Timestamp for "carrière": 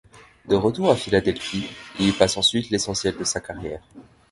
3.39-3.83